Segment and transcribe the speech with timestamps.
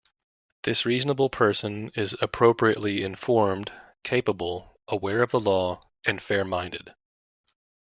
[0.63, 6.95] This reasonable person is appropriately informed, capable, aware of the law, and fair-minded.